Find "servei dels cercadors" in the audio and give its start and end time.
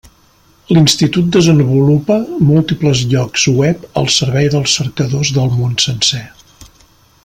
4.17-5.35